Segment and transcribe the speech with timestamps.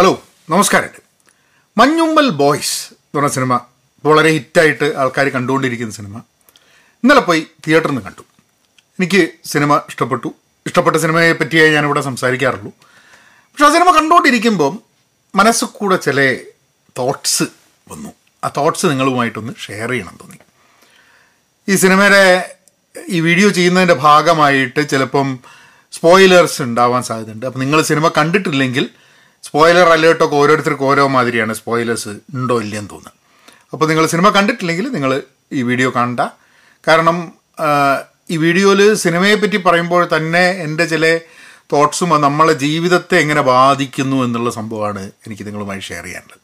[0.00, 0.88] Hello നമസ്കാരം.
[1.78, 3.60] Manjummel boys എന്ന് പറഞ്ഞ സിനിമ
[4.06, 6.18] വളരെ ഹിറ്റായിട്ട് ആൾക്കാർ കണ്ടുകൊണ്ടിരിക്കുന്ന സിനിമ.
[6.78, 8.22] ഇന്നലെ പോയി തിയേറ്ററിൽ നിന്ന് കണ്ടു.
[9.00, 10.34] എനിക്ക് സിനിമ ഇഷ്ടപ്പെട്ടു.
[10.66, 12.72] ഇഷ്ടപ്പെട്ട സിനിമയെ പറ്റിയേ ഞാനിവിടെ സംസാരിക്കാറുള്ളൂ.
[13.32, 14.80] പക്ഷെ ആ സിനിമ കണ്ടുകൊണ്ടിരിക്കുമ്പം
[15.34, 16.38] മനസ്സിൽ കൂടെ ചില
[16.98, 17.42] തോട്ട്സ്
[17.88, 18.12] വന്നു.
[18.44, 20.38] ആ തോട്ട്സ് നിങ്ങളുമായിട്ടൊന്ന് ഷെയർ ചെയ്യണം തോന്നി.
[21.68, 22.54] ഈ സിനിമയുടെ
[23.08, 25.38] ഈ വീഡിയോ ചെയ്യുന്നതിന്റെ ഭാഗമായിട്ട് ചിലപ്പം
[25.92, 27.46] സ്പോയിലേഴ്സ് ഉണ്ടാവാൻ സാധ്യതയുണ്ട്.
[27.46, 28.90] അപ്പം നിങ്ങൾ സിനിമ കണ്ടിട്ടില്ലെങ്കിൽ
[29.46, 31.52] സ്പോയിലർ അലേർട്ടൊക്കെ ഓരോരുത്തർക്കും ഓരോ മാതിരിയാണ്.
[31.60, 33.16] സ്പോയിലേഴ്സ് ഉണ്ടോ ഇല്ലയെന്ന് തോന്നുന്നത്
[33.72, 35.12] അപ്പോൾ നിങ്ങൾ സിനിമ കണ്ടിട്ടില്ലെങ്കിൽ നിങ്ങൾ
[35.58, 36.20] ഈ വീഡിയോ കാണണ്ട
[36.88, 37.18] കാരണം
[38.34, 41.04] ഈ വീഡിയോയിൽ സിനിമയെ പറ്റി പറയുമ്പോൾ തന്നെ എന്റെ ചില
[41.72, 46.40] തോട്ട്സും നമ്മളെ ജീവിതത്തെ എങ്ങനെ ബാധിക്കുന്നു എന്നുള്ള സംഭവമാണ് എനിക്ക് നിങ്ങളുമായി ഷെയർ ചെയ്യാനുള്ളത്.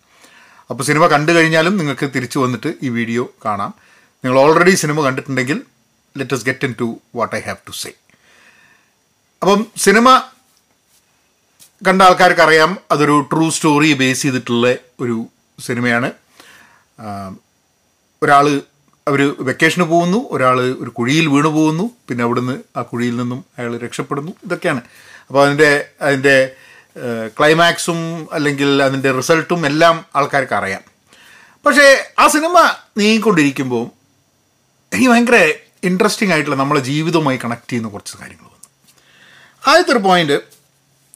[0.70, 3.72] അപ്പോൾ സിനിമ കണ്ടു കഴിഞ്ഞാലും നിങ്ങൾക്ക് തിരിച്ചു വന്നിട്ട് ഈ വീഡിയോ കാണാം.
[4.24, 5.58] നിങ്ങൾ ഓൾറെഡി സിനിമ കണ്ടിട്ടുണ്ടെങ്കിൽ
[6.16, 7.90] let us get into what I have to say
[9.42, 10.08] അപ്പം സിനിമ
[11.86, 15.26] കണ്ട ആൾക്കാർക്ക് അറിയാം അതൊരു ട്രൂ സ്റ്റോറി ബേസ് ചെയ്തിട്ടുള്ള ഒരു
[15.66, 16.08] സിനിമയാണ്.
[18.22, 18.60] ഒരാൾ
[19.08, 24.32] അവർ വെക്കേഷന് പോകുന്നു ഒരാൾ ഒരു കുഴിയിൽ വീണു പോകുന്നു പിന്നെ അവിടുന്ന് ആ കുഴിയിൽ നിന്നും അയാൾ രക്ഷപ്പെടുന്നു.
[24.44, 24.82] ഇതൊക്കെയാണ്.
[25.28, 25.70] അപ്പോൾ അതിന്റെ
[26.00, 26.36] അതിന്റെ
[27.38, 30.82] ക്ലൈമാക്സും അല്ലെങ്കിൽ അതിന്റെ റിസൾട്ടും എല്ലാം ആൾക്കാർക്ക് അറിയാം
[31.66, 31.86] പക്ഷേ
[32.18, 32.58] ആ സിനിമ
[32.98, 33.84] നീങ്ങിക്കൊണ്ടിരിക്കുമ്പോൾ
[34.92, 35.38] എനിക്ക് ഭയങ്കര
[35.84, 38.68] ഇൻട്രസ്റ്റിംഗ് ആയിട്ടുള്ള നമ്മളെ ജീവിതവുമായി കണക്ട് ചെയ്യുന്ന കുറച്ച് കാര്യങ്ങൾ വന്നു.
[39.68, 40.55] ആദ്യത്തെ ഒരു point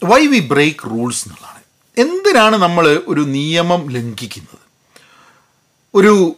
[0.05, 1.63] why we break rules എന്നുള്ളതാണ്.
[1.99, 4.59] എന്തിനാണ് നമ്മൾ ഒരു നിയമം ലംഘിക്കുന്നത്?
[5.95, 6.37] ഒരു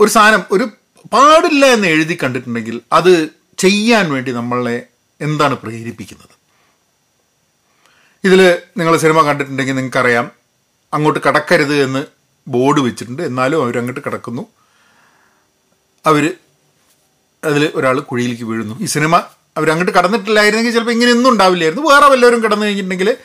[0.00, 0.64] ഒരു സാധനം ഒരു
[1.12, 4.86] പാടില്ല എന്ന് എഴുതി കണ്ടിട്ടുണ്ടെങ്കിൽ അത് ചെയ്യാൻ വേണ്ടി നമ്മളെ
[5.20, 6.40] എന്താണ് പ്രേരിപ്പിക്കുന്നത്?
[8.24, 10.30] ഇതിൽ നിങ്ങൾ സിനിമ കണ്ടിട്ടുണ്ടെങ്കിൽ നിങ്ങൾക്കറിയാം
[10.94, 12.04] അങ്ങോട്ട് കടക്കരുത് എന്ന്
[12.48, 13.22] ബോർഡ് വെച്ചിട്ടുണ്ട്.
[13.22, 14.46] എന്നാലും അവരങ്ങോട്ട് കിടക്കുന്നു.
[16.06, 16.36] അവർ
[17.44, 18.80] അതിൽ ഒരാൾ കുഴിയിലേക്ക് വീഴുന്നു.
[18.80, 19.22] ഈ സിനിമ
[19.56, 21.84] അവരങ്ങോട്ട് കടന്നിട്ടില്ലായിരുന്നെങ്കിൽ ചിലപ്പോൾ ഇങ്ങനെ ഒന്നും ഉണ്ടാവില്ലായിരുന്നു.
[21.92, 23.16] വേറെ വല്ലവരും കടന്നു കഴിഞ്ഞിട്ടുണ്ടെങ്കിൽ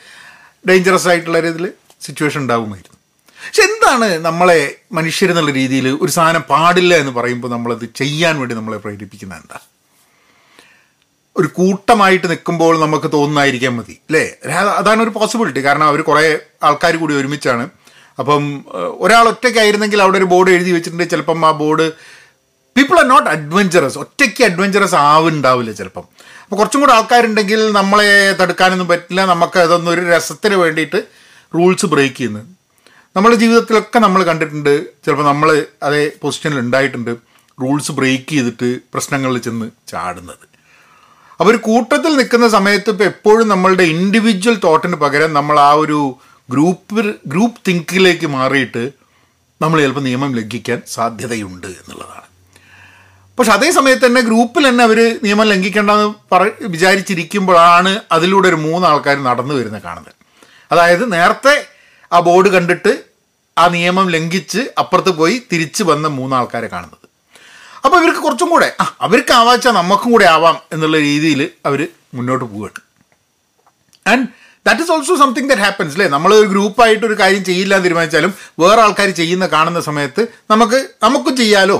[0.68, 2.98] ഡേഞ്ചറസ് ആയിട്ടുള്ള ഇതിൽ സിറ്റുവേഷൻ ഉണ്ടാവുമായിരുന്നു.
[3.46, 9.38] പക്ഷെ എന്താണ് നമ്മളെ മനുഷ്യരെന്നുള്ള രീതിയിൽ ഒരു സാധനം പാടില്ല എന്ന് പറയുമ്പോൾ നമ്മളത് ചെയ്യാൻ വേണ്ടി നമ്മളെ പ്രേരിപ്പിക്കുന്നത്
[9.38, 9.58] എന്താ?
[11.36, 14.24] ഒരു കൂട്ടമായിട്ട് നിൽക്കുമ്പോൾ നമുക്ക് തോന്നുന്നതായിരിക്കാൻ മതി അല്ലേ?
[14.52, 17.70] അതാണ് ഒരു പോസിബിലിറ്റി കാരണം അവർ കുറേ ആൾക്കാർ കൂടി ഒരുമിച്ചാണ്.
[18.18, 18.64] അപ്പം
[18.98, 21.10] ഒരാൾ ഒറ്റയ്ക്കായിരുന്നെങ്കിൽ അവിടെ ഒരു ബോർഡ് എഴുതി വെച്ചിട്ടുണ്ട്.
[21.10, 21.92] ചിലപ്പം ആ bored
[22.76, 26.15] people are not adventurous ഒറ്റയ്ക്ക് അഡ്വഞ്ചറസ് ആവുണ്ടാവില്ല ചിലപ്പം.
[26.46, 29.24] അപ്പോൾ കുറച്ചും കൂടെ ആൾക്കാരുണ്ടെങ്കിൽ നമ്മളെ തടുക്കാനൊന്നും പറ്റില്ല.
[29.24, 30.98] നമുക്ക് അതൊന്നും ഒരു രസത്തിന് വേണ്ടിയിട്ട്
[31.54, 32.44] റൂൾസ് ബ്രേക്ക് ചെയ്യുന്നത്
[33.16, 34.74] നമ്മുടെ ജീവിതത്തിലൊക്കെ നമ്മൾ കണ്ടിട്ടുണ്ട്.
[35.04, 37.10] ചിലപ്പോൾ നമ്മൾ അതേ പൊസിഷനിൽ ഉണ്ടായിട്ടുണ്ട്.
[37.62, 40.44] റൂൾസ് ബ്രേക്ക് ചെയ്തിട്ട് പ്രശ്നങ്ങളിൽ ചെന്ന് ചാടുന്നത്.
[41.40, 45.98] അപ്പോൾ ഒരു കൂട്ടത്തിൽ നിൽക്കുന്ന സമയത്ത് ഇപ്പോൾ എപ്പോഴും നമ്മളുടെ ഇൻഡിവിജ്വൽ തോട്ടിന് പകരം നമ്മൾ ആ ഒരു
[46.50, 48.84] ഗ്രൂപ്പ് ഗ്രൂപ്പ് തിങ്കിലേക്ക് മാറിയിട്ട്
[49.62, 52.25] നമ്മൾ ചിലപ്പോൾ നിയമം ലംഘിക്കാൻ സാധ്യതയുണ്ട് എന്നുള്ളതാണ്.
[53.38, 59.16] പക്ഷെ അതേ സമയത്ത് തന്നെ ഗ്രൂപ്പിൽ തന്നെ അവർ നിയമം ലംഘിക്കേണ്ടെന്ന് പറ വിചാരിച്ചിരിക്കുമ്പോഴാണ് അതിലൂടെ ഒരു മൂന്ന് ആൾക്കാർ
[59.22, 60.14] നടന്നു വരുന്നത് കാണുന്നത്.
[60.72, 61.66] അതായത് നേരത്തെ
[62.12, 62.92] ആ ബോർഡ് കണ്ടിട്ട്
[63.58, 67.06] ആ നിയമം ലംഘിച്ച് അപ്പുറത്ത് പോയി തിരിച്ചു വന്ന മൂന്നാൾക്കാരെ കാണുന്നത്.
[67.84, 72.80] അപ്പോൾ ഇവർക്ക് കുറച്ചും കൂടെ ആ അവർക്ക് ആവാച്ചാൽ നമുക്കും കൂടെ ആവാം എന്നുള്ള രീതിയിൽ അവർ മുന്നോട്ട് പോവുകയാണ്.
[74.06, 74.26] And
[74.66, 78.34] that is also something that happens അല്ലേ നമ്മൾ ഒരു ഗ്രൂപ്പായിട്ട് ഒരു കാര്യം ചെയ്യില്ല എന്ന് തീരുമാനിച്ചാലും
[78.60, 81.78] വേറെ ആൾക്കാർ ചെയ്യുന്ന കാണുന്ന സമയത്ത് നമുക്ക് നമുക്കും ചെയ്യാലോ?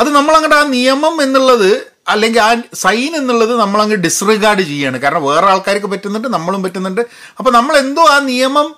[0.00, 1.70] അത് നമ്മളങ്ങോട്ട് ആ നിയമം എന്നുള്ളത്
[2.08, 4.98] അല്ലെങ്കിൽ ആ സൈൻ എന്നുള്ളത് നമ്മളങ്ങ് ഡിസ്റിഗാർഡ് ചെയ്യാണ്.
[4.98, 7.02] കാരണം വേറെ ആൾക്കാർക്ക് പറ്റുന്നുണ്ട് നമ്മളും പറ്റുന്നുണ്ട്.
[7.38, 8.68] അപ്പോൾ നമ്മൾ എന്തോ ആ നിയമം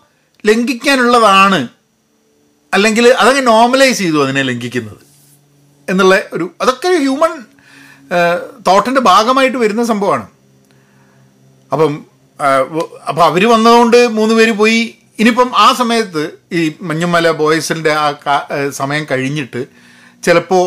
[0.47, 1.61] ലംഘിക്കാനുള്ളതാണ്.
[2.75, 5.01] അല്ലെങ്കിൽ അതങ്ങ് നോർമലൈസ് ചെയ്തു അതിനെ ലംഘിക്കുന്നത്.
[5.91, 7.33] എന്നുള്ള ഒരു അതൊക്കെ ഒരു ഹ്യൂമൻ
[8.69, 10.27] തോട്ടിന്റെ ഭാഗമായിട്ട് വരുന്ന സംഭവമാണ്.
[11.73, 11.93] അപ്പം
[13.09, 14.81] അപ്പം അവർ വന്നതുകൊണ്ട് മൂന്ന് പേര് പോയി.
[15.19, 16.23] ഇനിയിപ്പം ആ സമയത്ത്
[16.53, 18.15] ഈ മഞ്ഞുമല ബോയ്സിന്റെ ആ
[18.71, 19.61] സമയം കഴിഞ്ഞിട്ട്
[20.25, 20.65] ചിലപ്പോൾ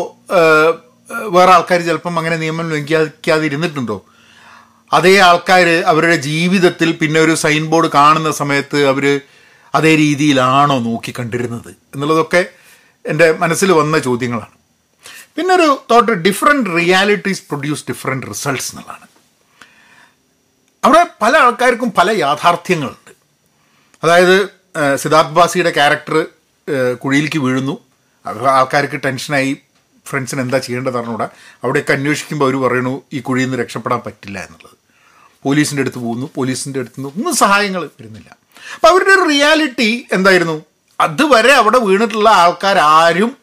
[1.34, 3.96] വേറെ ആൾക്കാർ ചിലപ്പം അങ്ങനെ നിയമം ലംഘിക്കാതിരുന്നിട്ടുണ്ടോ?
[4.92, 9.20] അതേ ആൾക്കാർ അവരുടെ ജീവിതത്തിൽ പിന്നെ ഒരു സൈൻ ബോർഡ് കാണുന്ന സമയത്ത് അവർ
[9.74, 12.42] അതേ രീതിയിലാണോ നോക്കി കണ്ടിരുന്നത് എന്നുള്ളതൊക്കെ
[13.06, 14.54] എന്റെ മനസ്സിൽ വന്ന ചോദ്യങ്ങളാണ്.
[15.36, 19.06] പിന്നെ ഒരു thought different realities produce different results എന്നുള്ളതാണ്.
[20.84, 23.12] അവിടെ പല ആൾക്കാർക്കും പല യാഥാർത്ഥ്യങ്ങളുണ്ട്.
[24.04, 24.36] അതായത്
[24.96, 26.16] സിദ്ധാർത്ഥ് ബാസിയുടെ ക്യാരക്ടർ
[26.94, 27.76] കുഴിയിലേക്ക് വീഴുന്നു.
[28.26, 29.56] ആൾക്കാർക്ക് ടെൻഷനായി
[30.06, 31.28] ഫ്രണ്ട്സിന് എന്താ ചെയ്യേണ്ടത് അറിഞ്ഞൂടാ.
[31.64, 34.76] അവിടെയൊക്കെ അന്വേഷിക്കുമ്പോൾ അവർ പറയണു ഈ കുഴിയിൽ നിന്ന് രക്ഷപ്പെടാൻ പറ്റില്ല എന്നുള്ളത്.
[35.42, 38.36] പോലീസിന്റെ അടുത്ത് പോകുന്നു പോലീസിന്റെ അടുത്ത് നിന്ന് ഒന്നും സഹായങ്ങൾ വരുന്നില്ല.
[38.74, 40.64] അപ്പോൾ അവരുടെ റിയാലിറ്റി എന്തായിരുന്നു?
[41.00, 43.36] അതുവരെ അവിടെ വീണിട്ടുള്ള ആൾക്കാരാരും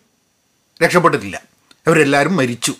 [0.84, 1.42] രക്ഷപ്പെട്ടിട്ടില്ല.
[1.88, 2.76] അവരെല്ലാവരും മരിച്ചു.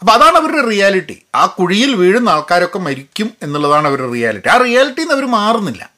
[0.00, 1.22] അപ്പോൾ അതാണ് അവരുടെ റിയാലിറ്റി.
[1.34, 4.48] ആ കുഴിയിൽ വീഴുന്ന ആൾക്കാരൊക്കെ മരിക്കും എന്നുള്ളതാണ് അവരുടെ റിയാലിറ്റി.
[4.48, 5.90] ആ റിയാലിറ്റിയിൽ നിന്ന് അവർ മാറുന്നില്ല.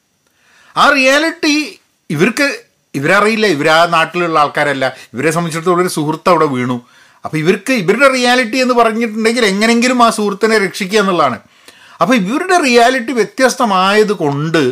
[0.77, 2.66] ആ റിയാലിറ്റി ഇവർക്ക്
[2.99, 4.85] ഇവരറിയില്ല ഇവർ ആ നാട്ടിലുള്ള ആൾക്കാരല്ല.
[5.15, 6.77] ഇവരെ സംബന്ധിച്ചിടത്തോളം ഒരു സുഹൃത്ത് അവിടെ വീണു.
[7.25, 11.39] അപ്പോൾ ഇവർക്ക് ഇവരുടെ റിയാലിറ്റി എന്ന് പറഞ്ഞിട്ടുണ്ടെങ്കിൽ എങ്ങനെങ്കിലും ആ സുഹൃത്തിനെ രക്ഷിക്കുക എന്നുള്ളതാണ്.
[12.01, 14.63] അപ്പോൾ ഇവരുടെ റിയാലിറ്റി വ്യത്യസ്തമായത് കൊണ്ട്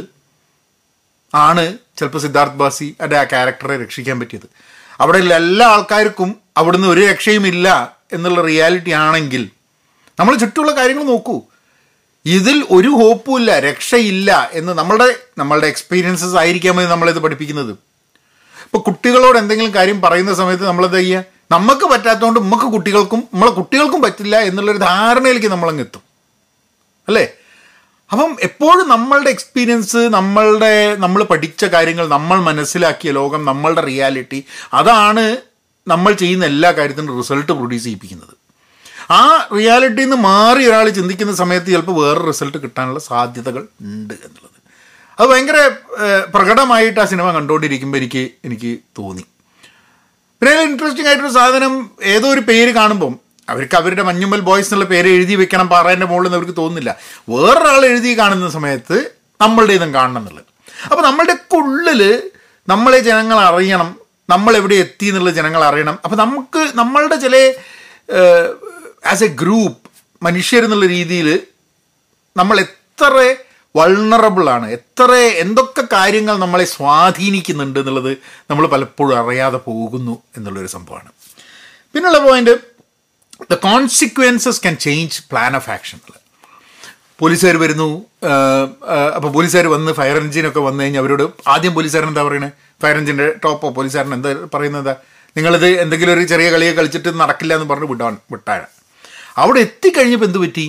[1.34, 1.64] ആണ്
[1.98, 4.46] ചിലപ്പോൾ സിദ്ധാർത്ഥ് ബാസി എന്റെ ആ ക്യാരക്ടറെ രക്ഷിക്കാൻ പറ്റിയത്.
[5.00, 7.68] അവിടെ ഉള്ള എല്ലാ ആൾക്കാർക്കും അവിടുന്ന് ഒരു രക്ഷയും ഇല്ല
[8.12, 9.42] എന്നുള്ള റിയാലിറ്റി ആണെങ്കിൽ
[10.20, 11.36] നമ്മൾ ചുറ്റുമുള്ള കാര്യങ്ങൾ നോക്കൂ.
[12.26, 17.72] ഇതിൽ ഒരു ഹോപ്പും ഇല്ല രക്ഷയില്ല എന്ന് നമ്മളുടെ നമ്മളുടെ എക്സ്പീരിയൻസസ് ആയിരിക്കാമോ നമ്മളിത് പഠിപ്പിക്കുന്നത്?
[18.74, 24.02] ഇപ്പോൾ കുട്ടികളോട് എന്തെങ്കിലും കാര്യം പറയുന്ന സമയത്ത് നമ്മൾ എന്താ ചെയ്യുക നമുക്ക് പറ്റാത്തതുകൊണ്ട് നമുക്ക് കുട്ടികൾക്കും നമ്മളെ കുട്ടികൾക്കും
[24.02, 26.02] പറ്റില്ല എന്നുള്ളൊരു ധാരണയിലേക്ക് നമ്മളങ്ങ് എത്തും.
[27.08, 27.28] അല്ലേ?
[28.12, 35.36] അപ്പം എപ്പോഴും നമ്മളുടെ എക്സ്പീരിയൻസ് നമ്മളുടെ നമ്മൾ പഠിച്ച കാര്യങ്ങൾ നമ്മൾ മനസ്സിലാക്കിയ ലോകം നമ്മളുടെ റിയാലിറ്റി അതാണ്
[35.88, 38.34] നമ്മൾ ചെയ്യുന്ന എല്ലാ കാര്യത്തിനും റിസൾട്ട് പ്രൊഡ്യൂസ് ചെയ്യിപ്പിക്കുന്നത്.
[39.12, 44.53] ആ റിയാലിറ്റിയിൽ നിന്ന് മാറി ഒരാൾ ചിന്തിക്കുന്ന സമയത്ത് ചിലപ്പോൾ വേറെ റിസൾട്ട് കിട്ടാനുള്ള സാധ്യതകൾ ഉണ്ട് എന്നുള്ളത്.
[45.19, 45.58] അത് ഭയങ്കര
[46.34, 49.25] പ്രകടമായിട്ട് ആ സിനിമ കണ്ടുകൊണ്ടിരിക്കുമ്പോൾ എനിക്ക് എനിക്ക് തോന്നി.
[50.38, 51.75] പിന്നെ അതിൽ ഇൻട്രസ്റ്റിംഗ് ആയിട്ടൊരു സാധനം
[52.14, 53.12] ഏതോ ഒരു പേര് കാണുമ്പം
[53.52, 56.90] അവർക്ക് അവരുടെ മഞ്ഞുമ്മൽ ബോയ്സ് എന്നുള്ള പേര് എഴുതി വെക്കണം പാറേന്റെ മുകളിൽ നിന്ന് അവർക്ക് തോന്നുന്നില്ല.
[57.32, 58.99] വേറൊരാൾ എഴുതി കാണുന്ന സമയത്ത്
[59.43, 60.49] നമ്മളുടെ ഇതും കാണണം എന്നുള്ളത്.
[60.90, 62.02] അപ്പോൾ നമ്മളുടെയൊക്കെ ഉള്ളിൽ
[62.72, 63.88] നമ്മളെ ജനങ്ങൾ അറിയണം
[64.32, 65.96] നമ്മൾ എവിടെ എത്തി എന്നുള്ള ജനങ്ങൾ അറിയണം.
[66.05, 67.37] അപ്പോൾ നമുക്ക് നമ്മളുടെ ചില
[69.12, 69.81] ആസ് എ ഗ്രൂപ്പ്
[70.26, 71.28] മനുഷ്യരെന്നുള്ള രീതിയിൽ
[72.40, 73.14] നമ്മൾ എത്ര
[73.76, 74.66] വൾണറബിൾ ആണ്.
[74.78, 75.12] എത്ര
[75.44, 78.12] എന്തൊക്കെ കാര്യങ്ങൾ നമ്മളെ സ്വാധീനിക്കുന്നുണ്ട് എന്നുള്ളത്
[78.50, 81.10] നമ്മൾ പലപ്പോഴും അറിയാതെ പോകുന്നു എന്നുള്ളൊരു സംഭവമാണ്.
[81.94, 82.54] പിന്നുള്ള point
[83.50, 85.98] the consequences can change plan of action
[87.20, 87.88] പോലീസുകാർ വരുന്നു
[89.16, 93.68] അപ്പോൾ പോലീസുകാർ വന്ന് ഫയർ എഞ്ചിനൊക്കെ വന്നു കഴിഞ്ഞാൽ അവരോട് ആദ്യം പോലീസുകാരൻ എന്താ പറയുന്നത് ഫയർ എഞ്ചിന്റെ ടോപ്പോ
[93.76, 94.96] പോലീസുകാരൻ എന്താ പറയുന്നത്
[95.36, 98.66] നിങ്ങളിത് എന്തെങ്കിലും ഒരു ചെറിയ കളിയെ കളിച്ചിട്ട് നടക്കില്ല എന്ന് പറഞ്ഞ് വിടാൻ വിട്ടാണ്.
[99.42, 100.66] അവിടെ എത്തിക്കഴിഞ്ഞപ്പോൾ എന്ത് പറ്റി?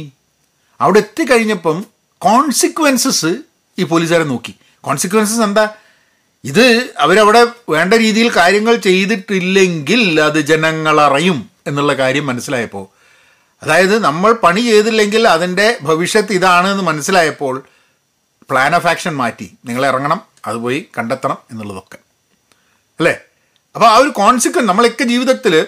[0.81, 1.77] അവിടെ എത്തിക്കഴിഞ്ഞപ്പം
[2.19, 3.35] കോൺസിക്വൻസസ്
[3.79, 4.55] ഈ പോലീസുകാരെ നോക്കി.
[4.81, 5.69] കോൺസിക്വൻസസ് എന്താ?
[6.43, 12.87] ഇത് അവരവിടെ വേണ്ട രീതിയിൽ കാര്യങ്ങൾ ചെയ്തിട്ടില്ലെങ്കിൽ അത് ജനങ്ങളറിയും എന്നുള്ള കാര്യം മനസ്സിലായപ്പോൾ
[13.63, 17.63] അതായത് നമ്മൾ പണി ചെയ്തില്ലെങ്കിൽ അതിന്റെ ഭവിഷ്യത്ത് ഇതാണ് എന്ന് മനസ്സിലായപ്പോൾ
[18.49, 19.57] പ്ലാൻ ഓഫ് ആക്ഷൻ മാറ്റി.
[19.65, 21.97] നിങ്ങൾ ഇറങ്ങണം അത് പോയി കണ്ടെത്തണം എന്നുള്ളതൊക്കെ.
[22.99, 23.19] അല്ലേ?
[23.75, 25.67] അപ്പോൾ ആ ഒരു കോൺസിക്വൻസ് നമ്മളൊക്കെ ജീവിതത്തിൽ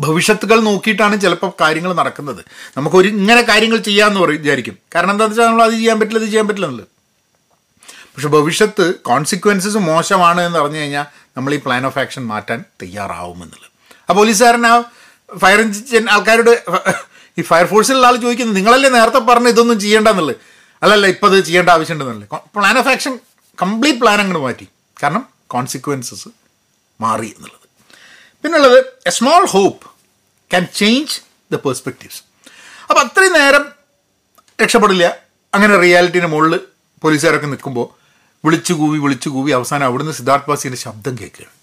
[0.00, 2.42] ഭവിഷ്യത്തുകൾ നോക്കിയിട്ടാണ് ചിലപ്പോൾ കാര്യങ്ങൾ നടക്കുന്നത്.
[2.76, 4.76] നമുക്കൊരു ഇങ്ങനെ കാര്യങ്ങൾ ചെയ്യാമെന്ന് പറയും വിചാരിക്കും.
[4.94, 6.88] കാരണം എന്താണെന്ന് വെച്ചാൽ നമ്മൾ അത് ചെയ്യാൻ പറ്റില്ല ഇത് ചെയ്യാൻ പറ്റില്ല എന്നുള്ളത്.
[8.14, 11.06] പക്ഷെ ഭവിഷ്യത്ത് കോൺസിക്വൻസസ് മോശമാണ് എന്ന് പറഞ്ഞു കഴിഞ്ഞാൽ
[11.36, 13.70] നമ്മൾ ഈ പ്ലാൻ ഓഫ് ആക്ഷൻ മാറ്റാൻ തയ്യാറാവുമെന്നുള്ളത്
[14.08, 14.74] ആ പോലീസുകാരൻ ആ
[15.42, 16.52] ഫയർ എഞ്ചിൻ ആൾക്കാരോട്
[17.38, 20.36] ഈ ഫയർ ഫോഴ്സിലുള്ള ആൾ ചോദിക്കുന്നത് നിങ്ങളല്ലേ നേരത്തെ പറഞ്ഞ് ഇതൊന്നും ചെയ്യേണ്ടെന്നുള്ളത്
[20.82, 23.14] അല്ലല്ല ഇപ്പം അത് ചെയ്യേണ്ട ആവശ്യമുണ്ടെന്നുള്ളത് plan of action
[23.62, 24.66] complete plan അങ്ങോട്ട് മാറ്റി.
[25.02, 25.22] കാരണം
[25.54, 26.28] കോൺസിക്വൻസസ്
[27.00, 27.63] മാറി എന്നുള്ളത്.
[28.44, 29.86] പിന്നുള്ളത് a small hope
[30.50, 31.20] can change
[31.52, 32.22] the perspectives
[32.90, 33.72] അപ്പോൾ അത്രയും നേരം
[34.62, 35.16] രക്ഷപ്പെടില്ല.
[35.54, 36.60] അങ്ങനെ റിയാലിറ്റിന്റെ മുകളിൽ
[37.02, 37.86] പോലീസുകാരൊക്കെ നിൽക്കുമ്പോൾ
[38.46, 41.54] വിളിച്ചു കൂവി വിളിച്ചു കൂവി അവസാനം അവിടുന്ന് സിദ്ധാർത്ഥ് വാസിന്റെ ശബ്ദം കേൾക്കുകയാണ്.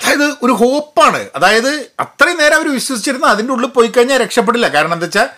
[0.00, 4.68] അതായത് ഒരു ഹോപ്പാണ് അതായത് അത്രയും നേരം അവർ വിശ്വസിച്ചിരുന്ന അതിന്റെ ഉള്ളിൽ പോയി കഴിഞ്ഞാൽ രക്ഷപ്പെടില്ല.
[4.68, 5.28] കാരണം എന്താ വെച്ചാൽ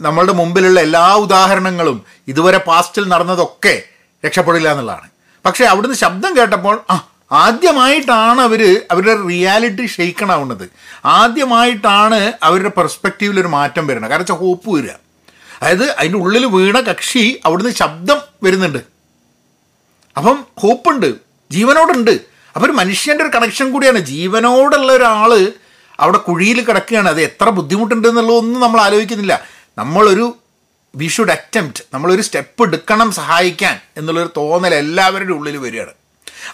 [0.00, 3.82] നമ്മളുടെ മുമ്പിലുള്ള എല്ലാ ഉദാഹരണങ്ങളും ഇതുവരെ പാസ്റ്റിൽ നടന്നതൊക്കെ
[4.26, 5.08] രക്ഷപ്പെടില്ല എന്നുള്ളതാണ്.
[5.46, 10.70] പക്ഷേ അവിടുന്ന് ശബ്ദം കേട്ടപ്പോൾ ആ ആദ്യമായിട്ടാണ് അവർ അവരുടെ റിയാലിറ്റി ഷെയ്ക്കണാവുന്നത്.
[11.04, 14.10] ആദ്യമായിട്ടാണ് അവരുടെ പെർസ്പെക്റ്റീവിൽ ഒരു മാറ്റം വരുന്നത്.
[14.10, 14.90] കാരണം വെച്ചാൽ ഹോപ്പ് വരിക.
[15.62, 18.78] അതായത് അതിന്റെ ഉള്ളിൽ വീണ കക്ഷി അവിടുന്ന് ശബ്ദം വരുന്നുണ്ട്.
[20.16, 21.14] അപ്പം ഹോപ്പുണ്ട്
[21.50, 22.10] ജീവനോടുണ്ട്.
[22.56, 23.98] അപ്പം ഒരു മനുഷ്യന്റെ ഒരു കണക്ഷൻ കൂടിയാണ്.
[23.98, 25.52] ജീവനോടുള്ള ഒരാൾ
[26.00, 27.08] അവിടെ കുഴിയിൽ കിടക്കുകയാണ്.
[27.08, 29.44] അത് എത്ര ബുദ്ധിമുട്ടുണ്ട് എന്നുള്ളതൊന്നും നമ്മൾ ആലോചിക്കുന്നില്ല.
[29.78, 30.36] നമ്മളൊരു
[30.96, 36.03] വി ഷുഡ് അറ്റംപ്റ്റ് നമ്മളൊരു സ്റ്റെപ്പ് എടുക്കണം സഹായിക്കാൻ എന്നുള്ളൊരു തോന്നൽ എല്ലാവരുടെ ഉള്ളിൽ വരികയാണ്.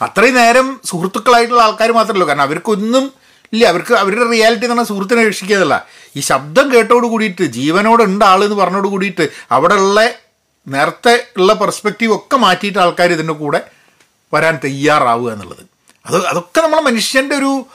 [0.02, 3.12] അത്രയും നേരം സുഹൃത്തുക്കളായിട്ടുള്ള ആൾക്കാർ മാത്രമല്ലോ കാരണം അവർക്കൊന്നും
[3.53, 5.86] ഇല്ല അവർക്ക് അവരുടെ റിയാലിറ്റി എന്ന് പറഞ്ഞാൽ സുഹൃത്തിനെ രക്ഷിക്കുന്നതല്ല
[6.17, 10.00] ഈ ശബ്ദം കേട്ടോട് കൂടിയിട്ട് ജീവനോട് ഉണ്ട് ആളെന്ന് പറഞ്ഞോട് കൂടിയിട്ട് അവിടെ ഉള്ള
[10.67, 13.60] നേരത്തെ ഉള്ള പെർസ്പെക്റ്റീവ് ഒക്കെ മാറ്റിയിട്ട് ആൾക്കാർ ഇതിന്റെ കൂടെ
[14.34, 15.62] വരാൻ തയ്യാറാവുക എന്നുള്ളത്.
[16.06, 17.67] അത് അതൊക്കെ നമ്മൾ മനുഷ്യന്റെ ഒരു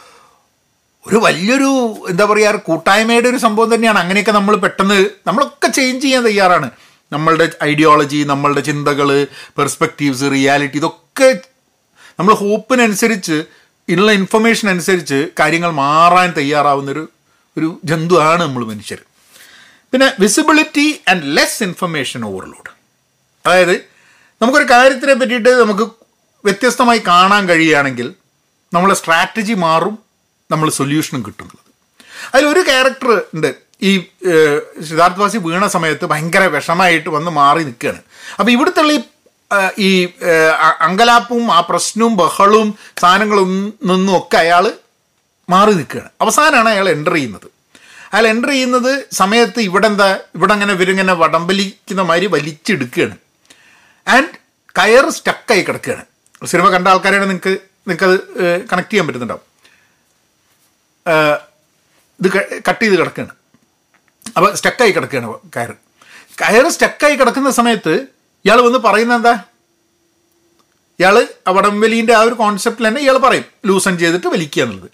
[1.05, 1.69] ഒരു വലിയൊരു
[2.09, 3.99] എന്താ പറയുക ഒരു കൂട്ടായ്മയുടെ ഒരു സംഭവം തന്നെയാണ്.
[3.99, 6.69] അങ്ങനെയൊക്കെ നമ്മൾ പെട്ടെന്ന് നമ്മളൊക്കെ ചേഞ്ച് ചെയ്യാൻ തയ്യാറാണ്.
[7.13, 11.27] നമ്മളുടെ ഐഡിയോളജി നമ്മളുടെ ചിന്തകൾ പെർസ്പെക്റ്റീവ്സ് റിയാലിറ്റി ഇതൊക്കെ
[12.19, 13.37] നമ്മൾ ഹോപ്പിനനുസരിച്ച്
[13.89, 17.03] ഉള്ള ഇൻഫർമേഷൻ അനുസരിച്ച് കാര്യങ്ങൾ മാറാൻ തയ്യാറാവുന്നൊരു
[17.57, 18.99] ഒരു ജന്തുവാണ് നമ്മൾ മനുഷ്യർ.
[19.91, 22.71] പിന്നെ visibility and less information overload
[23.45, 23.75] അതായത്
[24.41, 25.85] നമുക്കൊരു കാര്യത്തിനെ പറ്റിയിട്ട് നമുക്ക്
[26.43, 28.07] വ്യത്യസ്തമായി കാണാൻ കഴിയുകയാണെങ്കിൽ
[28.73, 29.95] നമ്മളെ സ്ട്രാറ്റജി മാറും
[30.51, 31.71] നമ്മൾ സൊല്യൂഷനും കിട്ടുന്നുള്ളത്
[32.33, 33.51] അതിലൊരു ക്യാരക്ടർ ഉണ്ട്.
[33.81, 33.91] ഈ
[34.89, 38.01] സിദ്ധാർത്ഥവാസി വീണ സമയത്ത് ഭയങ്കര വിഷമായിട്ട് വന്ന് മാറി നിൽക്കുകയാണ്.
[38.39, 38.99] അപ്പോൾ ഇവിടുത്തെ ഈ
[39.79, 39.89] ഈ
[40.85, 42.69] അങ്കലാപ്പും ആ പ്രശ്നവും ബഹളവും
[43.01, 43.51] സാധനങ്ങളും
[43.89, 44.65] നിന്നും ഒക്കെ അയാൾ
[45.49, 46.09] മാറി നിൽക്കുകയാണ്.
[46.21, 47.47] അവസാനമാണ് അയാൾ എന്റർ ചെയ്യുന്നത്.
[48.13, 53.15] അയാൾ എന്റർ ചെയ്യുന്നത് സമയത്ത് ഇവിടെ എന്താ ഇവിടെ അങ്ങനെ ഇവരിങ്ങനെ വടംബലിക്കുന്ന മാതിരി വലിച്ചെടുക്കുകയാണ്.
[54.07, 54.33] ആൻഡ്
[54.79, 56.05] കയർ സ്റ്റക്കായി കിടക്കുകയാണ്.
[56.51, 57.53] സിനിമ കണ്ട ആൾക്കാരാണ് നിങ്ങൾക്ക്
[57.87, 58.17] നിങ്ങൾക്കത്
[58.71, 59.45] കണക്ട് ചെയ്യാൻ പറ്റുന്നുണ്ടാവും.
[62.19, 62.27] ഇത്
[62.67, 63.33] കട്ട് ചെയ്ത് കിടക്കുകയാണ്.
[64.37, 65.71] അപ്പോൾ സ്റ്റക്കായി കിടക്കുകയാണ് കയർ
[66.41, 67.93] കയർ സ്റ്റക്കായി കിടക്കുന്ന സമയത്ത്
[68.45, 69.33] ഇയാൾ വന്ന് പറയുന്നത് എന്താ?
[70.99, 74.89] ഇയാൾ വടംവലീന്റെ ആ ഒരു കോൺസെപ്റ്റിൽ തന്നെ ഇയാൾ പറയും ലൂസൺ ചെയ്തിട്ട് വലിക്കുക എന്നുള്ളത്.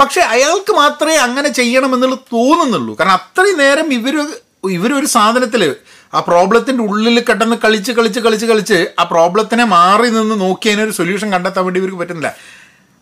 [0.00, 2.98] പക്ഷേ അയാൾക്ക് മാത്രമേ അങ്ങനെ ചെയ്യണമെന്നുള്ളത് തോന്നുന്നുള്ളൂ.
[2.98, 4.16] കാരണം അത്രയും നേരം ഇവർ
[4.76, 5.76] ഇവരൊരു സാധനത്തിൽ
[6.14, 11.32] ആ പ്രോബ്ലത്തിന്റെ ഉള്ളിൽ കിടന്ന് കളിച്ച് കളിച്ച് കളിച്ച് കളിച്ച് ആ പ്രോബ്ലത്തിനെ മാറി നിന്ന് നോക്കി അതിനൊരു സൊല്യൂഷൻ
[11.32, 12.30] കണ്ടെത്താൻ വേണ്ടി ഇവർക്ക് പറ്റുന്നില്ല.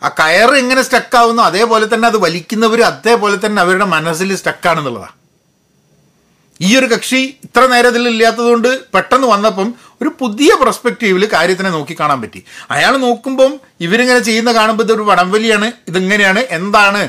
[0.02, 5.17] ആ കയർ എങ്ങനെ സ്റ്റക്കാവുന്നു അതേപോലെ തന്നെ അത് വലിക്കുന്നവർ അതേപോലെ തന്നെ അവരുടെ മനസ്സിൽ സ്റ്റക്കാണെന്നുള്ളതാണ്
[6.61, 9.69] ഈ ഒരു കക്ഷി ഇത്ര നേരത്തിൽ ഇല്ലാത്തതുകൊണ്ട് പെട്ടെന്ന് വന്നപ്പം
[10.03, 12.41] ഒരു പുതിയ പെർസ്പെക്റ്റീവിൽ കാര്യത്തിനെ നോക്കിക്കാണാൻ പറ്റി.
[12.75, 13.53] അയാൾ നോക്കുമ്പം
[13.87, 17.03] ഇവരിങ്ങനെ ചെയ്യുന്ന കാണുമ്പോൾ ഇതൊരു വടംവലിയാണ് ഇതിങ്ങനെയാണ് എന്താണ്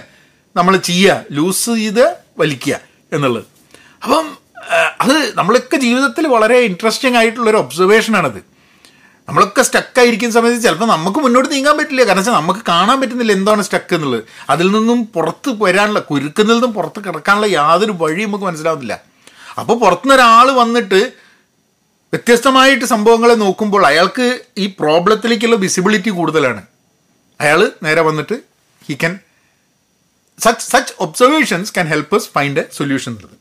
[0.55, 2.05] നമ്മൾ ചെയ്യുക ലൂസ് ചെയ്ത്
[2.41, 2.75] വലിക്കുക
[3.15, 3.47] എന്നുള്ളത്.
[4.03, 4.25] അപ്പം
[5.03, 8.39] അത് നമ്മളൊക്കെ ജീവിതത്തിൽ വളരെ ഇൻട്രസ്റ്റിംഗ് ആയിട്ടുള്ളൊരു ഒബ്സർവേഷനാണത്
[9.27, 12.03] നമ്മളൊക്കെ സ്റ്റക്കായിരിക്കുന്ന സമയത്ത് ചിലപ്പോൾ നമുക്ക് മുന്നോട്ട് നീങ്ങാൻ പറ്റില്ല.
[12.07, 14.23] കാരണം വെച്ചാൽ നമുക്ക് കാണാൻ പറ്റുന്നില്ല എന്താണ് സ്റ്റക്ക് എന്നുള്ളത്.
[14.53, 18.95] അതിൽ നിന്നും പുറത്ത് വരാനുള്ള കുരുക്കിൽ നിന്നും പുറത്ത് കിടക്കാനുള്ള യാതൊരു വഴിയും നമുക്ക് മനസ്സിലാവുന്നില്ല.
[19.57, 20.99] അപ്പോൾ പുറത്തുനിന്ന് ഒരാൾ വന്നിട്ട്
[22.13, 26.61] വ്യത്യസ്തമായിട്ട് സംഭവങ്ങളെ നോക്കുമ്പോൾ അയാൾക്ക് ഈ പ്രോബ്ലത്തിലേക്കുള്ള വിസിബിലിറ്റി കൂടുതലാണ്.
[27.41, 28.35] അയാൾ നേരെ വന്നിട്ട്
[28.87, 29.19] he can
[30.39, 33.37] such such observations can help us find a solution എന്നുള്ളത്.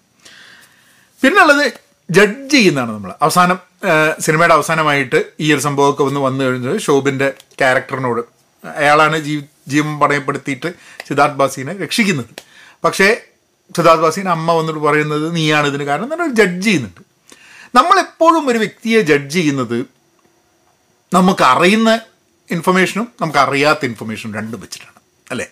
[1.23, 1.73] പിന്നുള്ളത്
[2.11, 3.59] ജഡ്ജ് ചെയ്യുന്നതാണ് നമ്മൾ അവസാനം
[4.19, 8.21] സിനിമയുടെ അവസാനമായിട്ട് ഈ ഒരു സംഭവമൊക്കെ ഒന്ന് വന്നു കഴിഞ്ഞത് ഷോബിന്റെ ക്യാരക്ടറിനോട്
[8.65, 10.75] അയാളാണ് ജീ ജീവൻ പണയപ്പെടുത്തിയിട്ട്
[11.09, 12.33] സിദ്ധാർത്ഥ് ബാസിനെ രക്ഷിക്കുന്നത്.
[12.85, 13.09] പക്ഷേ
[13.77, 17.01] സിദ്ധാർത്ഥ് വാസീൻ അമ്മ വന്നിട്ട് പറയുന്നത് നീയാണ് ഇതിന് കാരണം എന്നൊരു ജഡ്ജ് ചെയ്യുന്നുണ്ട്.
[17.75, 19.87] നമ്മളെപ്പോഴും ഒരു വ്യക്തിയെ ജഡ്ജ് ചെയ്യുന്നത്
[21.13, 22.01] നമുക്ക് അറിയുന്ന
[22.51, 25.01] ഇൻഫർമേഷനും നമുക്ക് അറിയാത്ത ഇൻഫർമേഷനും രണ്ടും വെച്ചിട്ടാണ്.
[25.31, 25.47] അല്ലേ?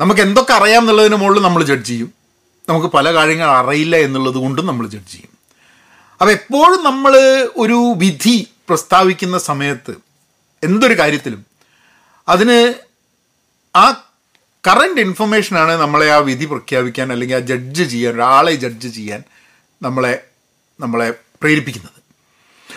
[0.00, 2.12] നമുക്ക് എന്തൊക്കെ അറിയാം എന്നുള്ളതിന് മുകളിൽ നമ്മൾ ജഡ്ജ് ചെയ്യും.
[2.68, 5.32] നമുക്ക് പല കാര്യങ്ങൾ അറിയില്ല എന്നുള്ളത് കൊണ്ടും നമ്മൾ ജഡ്ജ് ചെയ്യും.
[6.12, 7.16] അപ്പോൾ എപ്പോഴും നമ്മൾ
[7.56, 9.94] ഒരു വിധി പ്രസ്താവിക്കുന്ന സമയത്ത്
[10.62, 11.46] എന്തൊരു കാര്യത്തിലും
[12.28, 12.74] അതിന്
[13.76, 14.11] ആ
[14.66, 19.22] കറണ്ട് ഇൻഫർമേഷനാണ് നമ്മളെ ആ വിധി പ്രഖ്യാപിക്കാൻ അല്ലെങ്കിൽ ആ ജഡ്ജ് ചെയ്യാൻ ഒരാളെ ജഡ്ജ് ചെയ്യാൻ
[19.82, 20.24] നമ്മളെ
[20.80, 22.02] നമ്മളെ പ്രേരിപ്പിക്കുന്നത്.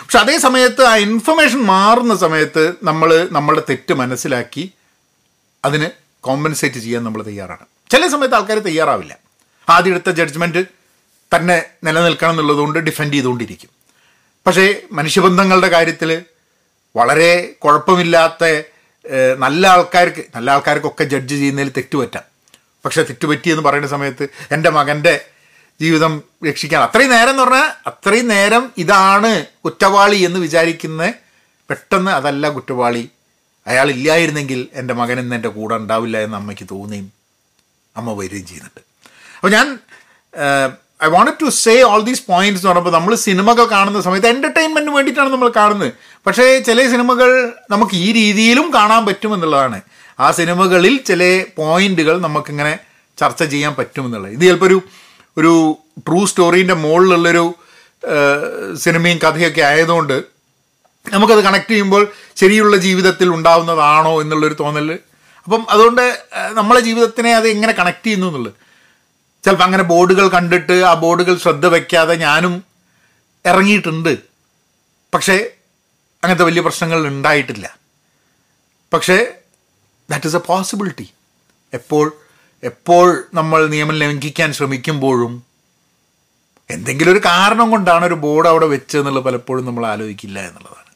[0.00, 4.72] പക്ഷെ അതേ സമയത്ത് ആ ഇൻഫർമേഷൻ മാറുന്ന സമയത്ത് നമ്മൾ നമ്മളുടെ തെറ്റ് മനസ്സിലാക്കി
[5.64, 5.90] അതിന്
[6.20, 7.66] കോമ്പൻസേറ്റ് ചെയ്യാൻ നമ്മൾ തയ്യാറാണ്.
[7.90, 9.18] ചില സമയത്ത് ആൾക്കാർ തയ്യാറാവില്ല.
[9.68, 10.64] ആദ്യം എടുത്ത ജഡ്ജ്മെന്റ്
[11.36, 13.70] തന്നെ നിലനിൽക്കണം എന്നുള്ളതുകൊണ്ട് ഡിഫെൻഡ് ചെയ്തുകൊണ്ടിരിക്കും.
[14.46, 16.22] പക്ഷേ മനുഷ്യബന്ധങ്ങളുടെ കാര്യത്തിൽ
[16.96, 18.62] വളരെ കുഴപ്പമില്ലാത്ത
[19.38, 22.22] നല്ല ആൾക്കാർക്ക് നല്ല ആൾക്കാർക്കൊക്കെ ജഡ്ജ് ചെയ്യുന്നതിൽ തെറ്റുപറ്റാം.
[22.84, 25.24] പക്ഷെ തെറ്റുപറ്റി എന്ന് പറയുന്ന സമയത്ത് എന്റെ മകന്റെ
[25.80, 31.12] ജീവിതം രക്ഷിക്കാൻ അത്രയും നേരം എന്ന് പറഞ്ഞാൽ അത്രയും നേരം ഇതാണ് കുറ്റവാളി എന്ന് വിചാരിക്കുന്ന
[31.70, 33.10] പെട്ടെന്ന് അതല്ല കുറ്റവാളി.
[33.66, 37.12] അയാൾ ഇല്ലായിരുന്നെങ്കിൽ എന്റെ മകൻ ഇന്ന് എന്റെ കൂടെ ഉണ്ടാവില്ല എന്ന് അമ്മയ്ക്ക് തോന്നുകയും
[37.96, 38.80] അമ്മ വരികയും ചെയ്യുന്നുണ്ട്.
[39.36, 39.78] അപ്പോൾ ഞാൻ
[41.04, 45.32] I want to say all these points എന്ന് പറയുമ്പോൾ നമ്മൾ സിനിമകൾ കാണുന്ന സമയത്ത് എന്റർടൈൻമെന്റിന് വേണ്ടിയിട്ടാണ്
[45.32, 45.92] നമ്മൾ കാണുന്നത്.
[46.26, 49.80] പക്ഷേ ചില സിനിമകൾ നമുക്ക് ഈ രീതിയിലും കാണാൻ പറ്റുമെന്നുള്ളതാണ്
[50.20, 52.78] ആ സിനിമകളിൽ ചില പോയിന്റുകൾ നമുക്കിങ്ങനെ
[53.18, 54.82] ചർച്ച ചെയ്യാൻ പറ്റുമെന്നുള്ളത് ഇത് ചിലപ്പോൾ ഒരു
[55.36, 55.52] ഒരു
[55.98, 57.54] ട്രൂ സ്റ്റോറീന്റെ മുകളിലുള്ളൊരു
[58.74, 60.16] സിനിമയും കഥയൊക്കെ ആയതുകൊണ്ട്
[61.12, 62.02] നമുക്കത് കണക്ട് ചെയ്യുമ്പോൾ
[62.36, 64.98] ശരിയുള്ള ജീവിതത്തിൽ ഉണ്ടാവുന്നതാണോ എന്നുള്ളൊരു തോന്നൽ
[65.44, 66.18] അപ്പം അതുകൊണ്ട്
[66.52, 68.54] നമ്മളെ ജീവിതത്തിനെ അത് എങ്ങനെ കണക്ട് ചെയ്യുന്നു എന്നുള്ളത്.
[69.46, 72.54] ചിലപ്പോൾ അങ്ങനെ ബോർഡുകൾ കണ്ടിട്ട് ആ ബോർഡുകൾ ശ്രദ്ധ വയ്ക്കാതെ ഞാനും
[73.48, 74.14] ഇറങ്ങിയിട്ടുണ്ട്.
[75.14, 75.36] പക്ഷേ
[76.22, 77.66] അങ്ങനത്തെ വലിയ പ്രശ്നങ്ങൾ ഉണ്ടായിട്ടില്ല.
[78.92, 79.16] പക്ഷേ
[80.10, 81.06] ദാറ്റ് ഈസ് എ പോസിബിലിറ്റി
[81.78, 82.06] എപ്പോൾ
[82.62, 85.32] എപ്പോൾ നമ്മൾ നിയമം ലംഘിക്കാൻ ശ്രമിക്കുമ്പോഴും
[86.70, 90.92] എന്തെങ്കിലും ഒരു കാരണം കൊണ്ടാണ് ഒരു ബോർഡ് അവിടെ വെച്ചതെന്നുള്ളത് പലപ്പോഴും നമ്മൾ ആലോചിക്കില്ല എന്നുള്ളതാണ്.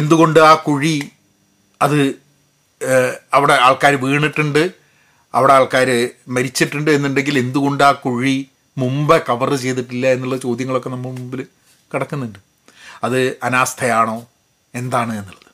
[0.00, 0.96] എന്തുകൊണ്ട് ആ കുഴി
[1.84, 1.98] അത്
[3.36, 4.62] അവിടെ ആൾക്കാർ വീണിട്ടുണ്ട്?
[5.34, 11.46] അവിടെ ആൾക്കാർ മരിച്ചിട്ടുണ്ട് എന്നുണ്ടെങ്കിൽ എന്തുകൊണ്ട് ആ കുഴി മുമ്പ് കവർ ചെയ്തിട്ടില്ല എന്നുള്ള ചോദ്യങ്ങളൊക്കെ നമ്മൾ മുമ്പിൽ
[11.94, 12.38] കിടക്കുന്നുണ്ട്.
[13.04, 14.26] അത് അനാസ്ഥയാണോ?
[14.74, 15.48] എന്താണ് എന്നുള്ളത്.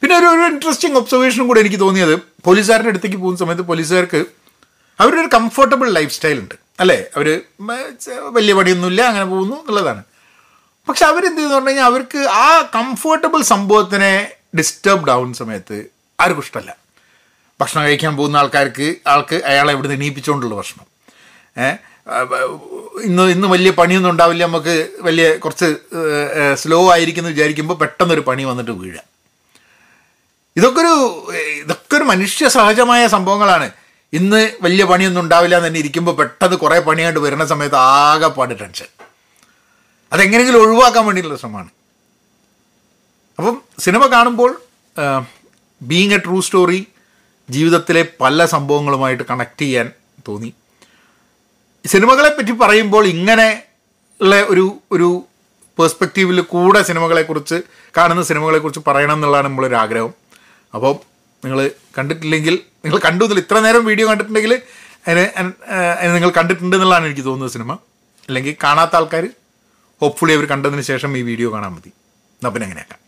[0.00, 2.18] പിന്നെ ഒരു ഒരു ഇൻട്രസ്റ്റിംഗ് ഒബ്സർവേഷനും കൂടെ എനിക്ക് തോന്നിയത്.
[2.44, 4.24] പോലീസുകാരുടെ അടുത്തേക്ക് പോകുന്ന സമയത്ത് പോലീസുകാർക്ക്
[5.00, 6.54] അവരൊരു കംഫർട്ടബിൾ ലൈഫ് സ്റ്റൈൽ ഉണ്ട്.
[6.80, 7.04] അല്ലേ?
[7.16, 7.42] അവർ
[8.28, 10.02] വലിയ പണിയൊന്നുമില്ല അങ്ങനെ പോകുന്നു എന്നുള്ളതാണ്.
[10.88, 15.86] പക്ഷെ അവരെന്ത് ചെയ്യുന്നു പറഞ്ഞു കഴിഞ്ഞാൽ അവർക്ക് ആ കംഫർട്ടബിൾ സംഭവത്തിനെ ഡിസ്റ്റർബ്ഡ് ആവുന്ന സമയത്ത്
[16.20, 16.76] ആർക്കും ഇഷ്ടമല്ല.
[17.60, 20.86] ഭക്ഷണം കഴിക്കാൻ പോകുന്ന ആൾക്കാർക്ക് ആൾക്ക് അയാളെ ഇവിടുന്ന് എണീപ്പിച്ചുകൊണ്ടുള്ള ഭക്ഷണം.
[23.08, 24.42] ഇന്ന് ഇന്ന് വലിയ പണിയൊന്നും ഉണ്ടാവില്ല.
[24.46, 24.74] നമുക്ക്
[25.06, 25.68] വലിയ കുറച്ച്
[26.60, 29.00] സ്ലോ ആയിരിക്കുമെന്ന് വിചാരിക്കുമ്പോൾ പെട്ടെന്നൊരു പണി വന്നിട്ട് വീഴുക
[30.58, 30.94] ഇതൊക്കെ ഒരു
[31.62, 33.66] ഇതൊക്കെ ഒരു മനുഷ്യ സഹജമായ സംഭവങ്ങളാണ്.
[34.12, 38.88] ഇന്ന് വലിയ പണിയൊന്നും ഉണ്ടാവില്ല എന്ന് തന്നെ ഇരിക്കുമ്പോൾ പെട്ടെന്ന് കുറേ പണിയായിട്ട് വരുന്ന സമയത്ത് ആകെപ്പാട് ടെൻഷൻ.
[40.12, 41.70] അതെങ്ങനെയെങ്കിലും ഒഴിവാക്കാൻ വേണ്ടിയിട്ടുള്ള ശ്രമമാണ്.
[43.38, 44.50] അപ്പം സിനിമ കാണുമ്പോൾ
[45.90, 46.80] ബീങ് എ ട്രൂ സ്റ്റോറി
[47.50, 49.86] ജീവിതത്തിലെ പല സംഭവങ്ങളുമായിട്ട് കണക്ട് ചെയ്യാൻ
[50.28, 50.50] തോന്നി.
[51.84, 53.48] സിനിമകളെ പറ്റി പറയുമ്പോൾ ഇങ്ങനെ
[54.22, 54.64] ഉള്ള ഒരു
[54.94, 55.08] ഒരു
[55.78, 57.56] പേഴ്സ്പെക്റ്റീവിൽ കൂടെ സിനിമകളെക്കുറിച്ച്
[57.96, 60.12] കാണുന്ന സിനിമകളെക്കുറിച്ച് പറയണം എന്നുള്ളതാണ് നമ്മളൊരു ആഗ്രഹം.
[60.74, 60.94] അപ്പോൾ
[61.44, 61.58] നിങ്ങൾ
[61.98, 64.54] കണ്ടിട്ടില്ലെങ്കിൽ നിങ്ങൾ കണ്ടു എന്നില്ല ഇത്ര നേരം വീഡിയോ കണ്ടിട്ടുണ്ടെങ്കിൽ
[65.08, 67.72] അതിന് നിങ്ങൾ കണ്ടിട്ടുണ്ട് എന്നുള്ളതാണ് എനിക്ക് തോന്നുന്നത് സിനിമ.
[68.28, 69.24] അല്ലെങ്കിൽ കാണാത്ത ആൾക്കാർ
[70.02, 71.90] ഹോപ്പ്ഫുള്ളി അവർ കണ്ടതിന് ശേഷം ഈ വീഡിയോ കാണാൻ മതി.
[72.38, 73.00] എന്നാൽ പിന്നെ അങ്ങനെയാക്കാം.